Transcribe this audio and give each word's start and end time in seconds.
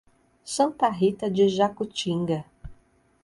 Santa 0.45 0.89
Rita 0.89 1.29
de 1.29 1.47
Jacutinga 1.47 2.43